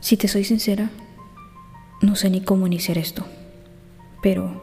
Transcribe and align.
Si 0.00 0.16
te 0.16 0.28
soy 0.28 0.44
sincera, 0.44 0.90
no 2.02 2.14
sé 2.14 2.30
ni 2.30 2.40
cómo 2.40 2.68
iniciar 2.68 2.98
esto. 2.98 3.26
Pero, 4.22 4.62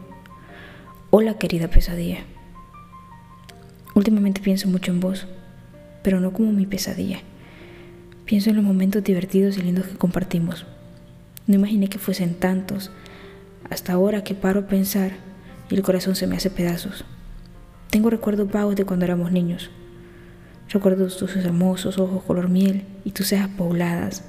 hola 1.09 1.37
querida 1.37 1.67
pesadilla. 1.67 2.19
Últimamente 3.95 4.39
pienso 4.39 4.69
mucho 4.69 4.93
en 4.93 5.01
vos, 5.01 5.27
pero 6.03 6.21
no 6.21 6.31
como 6.31 6.53
mi 6.53 6.65
pesadilla. 6.65 7.19
Pienso 8.23 8.49
en 8.49 8.55
los 8.55 8.65
momentos 8.65 9.03
divertidos 9.03 9.57
y 9.57 9.61
lindos 9.61 9.87
que 9.87 9.97
compartimos. 9.97 10.65
No 11.47 11.55
imaginé 11.55 11.89
que 11.89 11.99
fuesen 11.99 12.35
tantos, 12.35 12.91
hasta 13.69 13.91
ahora 13.91 14.23
que 14.23 14.35
paro 14.35 14.61
a 14.61 14.67
pensar 14.67 15.11
y 15.69 15.75
el 15.75 15.83
corazón 15.83 16.15
se 16.15 16.27
me 16.27 16.37
hace 16.37 16.49
pedazos. 16.49 17.03
Tengo 17.89 18.09
recuerdos 18.09 18.49
vagos 18.49 18.77
de 18.77 18.85
cuando 18.85 19.03
éramos 19.03 19.33
niños. 19.33 19.69
Recuerdo 20.69 21.07
tus 21.07 21.35
hermosos 21.35 21.99
ojos 21.99 22.23
color 22.23 22.47
miel 22.47 22.85
y 23.03 23.11
tus 23.11 23.27
cejas 23.27 23.49
pobladas 23.49 24.23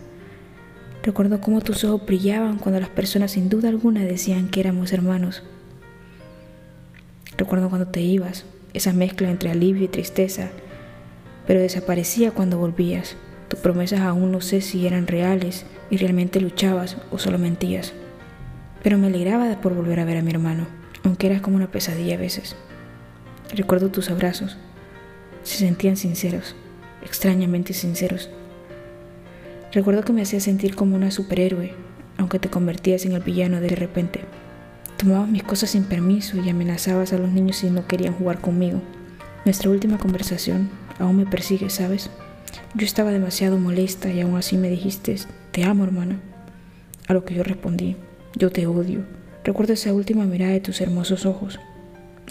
Recuerdo 1.07 1.41
cómo 1.41 1.61
tus 1.61 1.85
ojos 1.85 2.05
brillaban 2.05 2.59
cuando 2.59 2.81
las 2.81 2.89
personas 2.89 3.31
sin 3.31 3.49
duda 3.49 3.69
alguna 3.69 4.01
decían 4.01 4.49
que 4.49 4.59
éramos 4.59 4.93
hermanos. 4.93 5.45
Recuerdo 7.39 7.69
cuando 7.69 7.87
te 7.87 8.01
ibas, 8.01 8.45
esa 8.75 8.93
mezcla 8.93 9.31
entre 9.31 9.53
alivio 9.53 9.85
y 9.85 9.89
tristeza, 9.89 10.49
pero 11.47 11.61
desaparecía 11.61 12.33
cuando 12.33 12.59
volvías. 12.59 13.15
Tus 13.47 13.61
promesas 13.61 14.01
aún 14.01 14.33
no 14.33 14.41
sé 14.41 14.61
si 14.61 14.85
eran 14.85 15.07
reales 15.07 15.65
y 15.91 15.97
realmente 15.97 16.41
luchabas 16.41 16.97
o 17.13 17.21
solo 17.21 17.39
mentías. 17.39 17.93
Pero 18.83 18.99
me 18.99 19.07
alegraba 19.07 19.61
por 19.61 19.75
volver 19.75 20.01
a 20.01 20.05
ver 20.05 20.17
a 20.17 20.23
mi 20.23 20.33
hermano, 20.33 20.67
aunque 21.05 21.29
eras 21.29 21.41
como 21.41 21.55
una 21.55 21.71
pesadilla 21.71 22.17
a 22.17 22.19
veces. 22.19 22.57
Recuerdo 23.55 23.91
tus 23.91 24.11
abrazos. 24.11 24.57
Se 25.45 25.59
sentían 25.59 25.97
sinceros, 25.97 26.57
extrañamente 27.05 27.75
sinceros. 27.75 28.29
Recuerdo 29.77 30.05
que 30.05 30.15
me 30.15 30.23
hacía 30.23 30.41
sentir 30.41 30.75
como 30.75 30.97
una 30.97 31.11
superhéroe, 31.11 31.75
aunque 32.17 32.39
te 32.39 32.49
convertías 32.49 33.05
en 33.05 33.13
el 33.13 33.21
villano 33.21 33.61
de 33.61 33.69
repente. 33.69 34.21
Tomabas 34.97 35.29
mis 35.29 35.43
cosas 35.43 35.69
sin 35.69 35.85
permiso 35.85 36.39
y 36.39 36.49
amenazabas 36.49 37.13
a 37.13 37.19
los 37.19 37.29
niños 37.29 37.59
si 37.59 37.69
no 37.69 37.87
querían 37.87 38.15
jugar 38.15 38.41
conmigo. 38.41 38.81
Nuestra 39.45 39.69
última 39.69 39.99
conversación 39.99 40.71
aún 40.99 41.19
me 41.19 41.27
persigue, 41.27 41.69
¿sabes? 41.69 42.09
Yo 42.73 42.87
estaba 42.87 43.11
demasiado 43.11 43.59
molesta 43.59 44.11
y 44.11 44.23
aún 44.23 44.37
así 44.37 44.57
me 44.57 44.71
dijiste, 44.71 45.15
te 45.53 45.65
amo, 45.65 45.85
hermana. 45.85 46.23
A 47.07 47.13
lo 47.13 47.27
que 47.27 47.35
yo 47.35 47.43
respondí, 47.43 47.97
yo 48.35 48.51
te 48.51 48.67
odio. 48.67 49.05
Recuerdo 49.45 49.75
esa 49.75 49.93
última 49.93 50.25
mirada 50.25 50.53
de 50.53 50.61
tus 50.61 50.81
hermosos 50.81 51.27
ojos. 51.27 51.61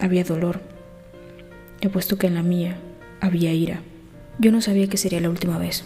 Había 0.01 0.23
dolor. 0.23 0.61
He 1.79 1.89
puesto 1.89 2.17
que 2.17 2.25
en 2.25 2.33
la 2.33 2.41
mía 2.41 2.79
había 3.21 3.53
ira. 3.53 3.81
Yo 4.39 4.51
no 4.51 4.61
sabía 4.61 4.87
que 4.87 4.97
sería 4.97 5.21
la 5.21 5.29
última 5.29 5.59
vez. 5.59 5.85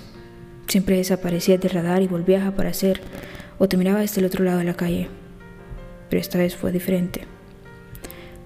Siempre 0.69 0.97
desaparecías 0.97 1.59
del 1.59 1.71
radar 1.71 2.03
y 2.03 2.07
volvías 2.07 2.43
a 2.43 2.49
aparecer 2.49 3.01
o 3.57 3.67
te 3.67 3.75
miraba 3.75 4.01
desde 4.01 4.21
el 4.21 4.27
otro 4.27 4.45
lado 4.45 4.59
de 4.59 4.65
la 4.65 4.75
calle. 4.75 5.09
Pero 6.09 6.21
esta 6.21 6.37
vez 6.37 6.55
fue 6.55 6.71
diferente. 6.71 7.21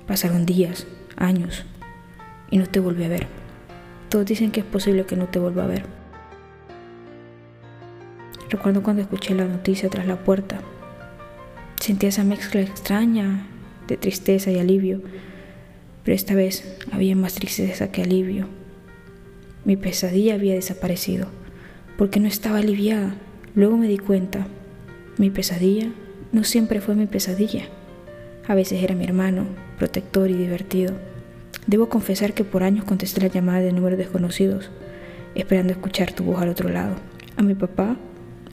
Pasaron 0.07 0.45
días, 0.45 0.87
años 1.17 1.65
y 2.49 2.59
no 2.59 2.65
te 2.65 2.79
volví 2.79 3.03
a 3.03 3.09
ver. 3.09 3.27
Todos 4.07 4.25
dicen 4.25 4.51
que 4.51 4.61
es 4.61 4.65
posible 4.65 5.05
que 5.05 5.17
no 5.17 5.27
te 5.27 5.37
vuelva 5.37 5.65
a 5.65 5.67
ver. 5.67 5.83
Recuerdo 8.49 8.83
cuando 8.83 9.01
escuché 9.01 9.35
la 9.35 9.43
noticia 9.43 9.89
tras 9.89 10.07
la 10.07 10.15
puerta. 10.15 10.61
Sentía 11.81 12.07
esa 12.07 12.23
mezcla 12.23 12.61
extraña 12.61 13.47
de 13.89 13.97
tristeza 13.97 14.49
y 14.49 14.59
alivio, 14.59 15.01
pero 16.05 16.15
esta 16.15 16.35
vez 16.35 16.77
había 16.93 17.17
más 17.17 17.33
tristeza 17.33 17.91
que 17.91 18.01
alivio. 18.01 18.47
Mi 19.65 19.75
pesadilla 19.75 20.35
había 20.35 20.53
desaparecido 20.53 21.42
porque 22.03 22.19
no 22.19 22.27
estaba 22.27 22.57
aliviada. 22.57 23.15
Luego 23.55 23.77
me 23.77 23.87
di 23.87 23.97
cuenta, 23.97 24.45
mi 25.17 25.29
pesadilla 25.29 25.87
no 26.33 26.43
siempre 26.43 26.81
fue 26.81 26.95
mi 26.95 27.05
pesadilla. 27.05 27.63
A 28.45 28.55
veces 28.55 28.83
era 28.83 28.93
mi 28.93 29.05
hermano, 29.05 29.45
protector 29.77 30.29
y 30.29 30.33
divertido. 30.33 30.95
Debo 31.65 31.87
confesar 31.87 32.33
que 32.33 32.43
por 32.43 32.63
años 32.63 32.83
contesté 32.83 33.21
la 33.21 33.27
llamada 33.27 33.61
de 33.61 33.71
números 33.71 33.97
desconocidos, 33.97 34.69
esperando 35.33 35.71
escuchar 35.71 36.11
tu 36.11 36.25
voz 36.25 36.41
al 36.41 36.49
otro 36.49 36.67
lado. 36.67 36.95
A 37.37 37.41
mi 37.41 37.55
papá 37.55 37.95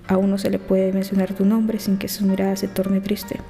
aún 0.06 0.30
no 0.30 0.38
se 0.38 0.48
le 0.48 0.60
puede 0.60 0.92
mencionar 0.92 1.34
tu 1.34 1.44
nombre 1.44 1.80
sin 1.80 1.98
que 1.98 2.06
su 2.06 2.24
mirada 2.24 2.54
se 2.54 2.68
torne 2.68 3.00
triste. 3.00 3.40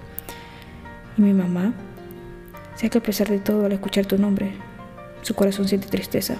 Y 1.18 1.20
mi 1.20 1.34
mamá, 1.34 1.74
sé 2.74 2.88
que 2.88 2.96
a 2.96 3.02
pesar 3.02 3.28
de 3.28 3.38
todo 3.38 3.66
al 3.66 3.72
escuchar 3.72 4.06
tu 4.06 4.16
nombre, 4.16 4.52
su 5.20 5.34
corazón 5.34 5.68
siente 5.68 5.88
tristeza. 5.88 6.36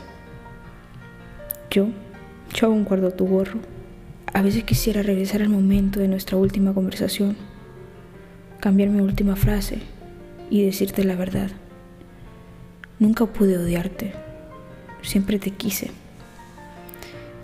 Yo 1.71 1.89
yo 2.53 2.67
aún 2.67 2.85
guardo 2.85 3.11
tu 3.13 3.27
gorro. 3.27 3.61
A 4.33 4.43
veces 4.43 4.65
quisiera 4.65 5.03
regresar 5.03 5.43
al 5.43 5.49
momento 5.49 6.01
de 6.01 6.09
nuestra 6.09 6.37
última 6.37 6.73
conversación, 6.73 7.37
cambiar 8.61 8.91
mi 8.91 9.01
última 9.01 9.37
frase 9.37 9.79
y 10.51 10.65
decirte 10.65 11.05
la 11.05 11.17
verdad. 11.17 11.51
Nunca 12.99 13.27
pude 13.27 13.59
odiarte, 13.59 14.13
siempre 15.03 15.39
te 15.39 15.51
quise. 15.51 15.91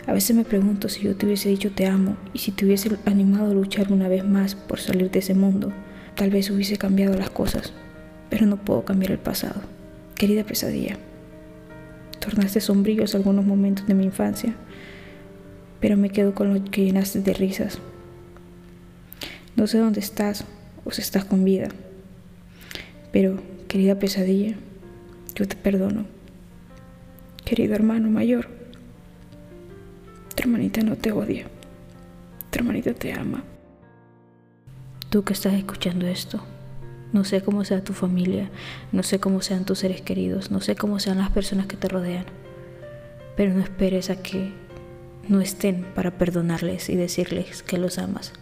A 0.06 0.12
veces 0.12 0.36
me 0.36 0.44
pregunto 0.44 0.88
si 0.88 1.02
yo 1.02 1.16
te 1.16 1.26
hubiese 1.26 1.48
dicho 1.48 1.72
te 1.72 1.86
amo 1.86 2.16
y 2.32 2.38
si 2.38 2.52
te 2.52 2.64
hubiese 2.64 2.96
animado 3.06 3.50
a 3.50 3.54
luchar 3.54 3.92
una 3.92 4.08
vez 4.08 4.24
más 4.24 4.54
por 4.54 4.78
salir 4.78 5.10
de 5.10 5.18
ese 5.18 5.34
mundo, 5.34 5.72
tal 6.14 6.30
vez 6.30 6.50
hubiese 6.50 6.76
cambiado 6.76 7.16
las 7.16 7.30
cosas, 7.30 7.72
pero 8.30 8.46
no 8.46 8.56
puedo 8.56 8.84
cambiar 8.84 9.12
el 9.12 9.18
pasado. 9.18 9.62
Querida 10.14 10.44
pesadilla, 10.44 10.96
tornaste 12.20 12.60
sombríos 12.60 13.16
algunos 13.16 13.44
momentos 13.44 13.86
de 13.88 13.94
mi 13.94 14.04
infancia 14.04 14.54
pero 15.80 15.96
me 15.96 16.10
quedo 16.10 16.34
con 16.34 16.52
lo 16.52 16.64
que 16.64 16.84
llenaste 16.84 17.20
de 17.20 17.34
risas. 17.34 17.78
No 19.56 19.66
sé 19.66 19.78
dónde 19.78 20.00
estás 20.00 20.44
o 20.84 20.90
si 20.90 21.00
estás 21.00 21.24
con 21.24 21.44
vida, 21.44 21.68
pero 23.12 23.40
querida 23.68 23.98
pesadilla, 23.98 24.54
yo 25.34 25.48
te 25.48 25.56
perdono. 25.56 26.04
Querido 27.44 27.74
hermano 27.74 28.10
mayor, 28.10 28.48
tu 30.34 30.42
hermanita 30.42 30.82
no 30.82 30.96
te 30.96 31.12
odia, 31.12 31.46
tu 32.50 32.58
hermanita 32.58 32.92
te 32.92 33.12
ama. 33.12 33.44
Tú 35.10 35.24
que 35.24 35.32
estás 35.32 35.54
escuchando 35.54 36.06
esto, 36.06 36.42
no 37.12 37.24
sé 37.24 37.40
cómo 37.40 37.64
sea 37.64 37.82
tu 37.82 37.92
familia, 37.92 38.50
no 38.92 39.02
sé 39.02 39.20
cómo 39.20 39.40
sean 39.40 39.64
tus 39.64 39.78
seres 39.78 40.02
queridos, 40.02 40.50
no 40.50 40.60
sé 40.60 40.76
cómo 40.76 40.98
sean 40.98 41.18
las 41.18 41.30
personas 41.30 41.66
que 41.66 41.76
te 41.76 41.88
rodean, 41.88 42.26
pero 43.36 43.54
no 43.54 43.62
esperes 43.62 44.10
a 44.10 44.16
que 44.16 44.52
no 45.28 45.40
estén 45.40 45.84
para 45.94 46.12
perdonarles 46.12 46.88
y 46.88 46.96
decirles 46.96 47.62
que 47.62 47.78
los 47.78 47.98
amas. 47.98 48.32